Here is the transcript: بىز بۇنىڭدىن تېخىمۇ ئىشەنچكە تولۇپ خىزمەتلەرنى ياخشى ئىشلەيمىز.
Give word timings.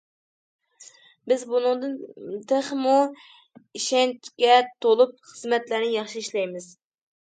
بىز 1.31 1.43
بۇنىڭدىن 1.51 1.93
تېخىمۇ 2.55 2.97
ئىشەنچكە 3.29 4.61
تولۇپ 4.85 5.17
خىزمەتلەرنى 5.33 5.97
ياخشى 6.03 6.23
ئىشلەيمىز. 6.29 6.77